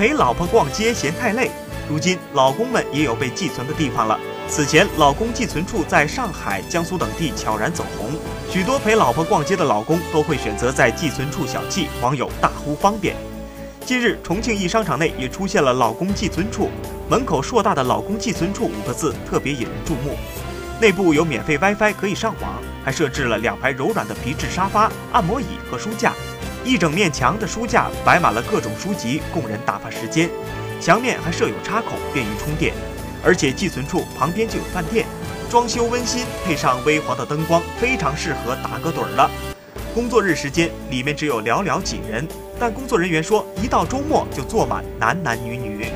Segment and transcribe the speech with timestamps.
[0.00, 1.50] 陪老婆逛街嫌太累，
[1.86, 4.18] 如今老公们也有被寄存的地方了。
[4.48, 8.18] 此前，老公寄存处在上海、江苏等地悄然走红，
[8.50, 13.14] 许多陪老婆逛街的老公都会选择在寄存处小憩，网友大呼方便。
[13.84, 16.70] 近日，重庆一商场内也出现了“老公寄存处”，
[17.06, 20.16] 门口硕大的“老公寄存处”五个字特别引人注目。
[20.80, 26.14] 内部有免费 WiFi 可以上网，还设置了两排柔软的皮质沙发、按摩椅和书架，
[26.64, 30.28] 一整面墙的书架摆满了各种书籍，供人打发时间。
[30.80, 32.74] 墙面还设有插孔，便于充电。
[33.22, 35.06] 而且寄存处旁边就有饭店，
[35.50, 39.30] 装修温馨，配上微黄的灯光，非常适合打个盹儿了。
[39.94, 42.26] 工作日时间里面只有寥寥几人，
[42.58, 45.86] 但工作人员说，一到周末就坐满男男女女。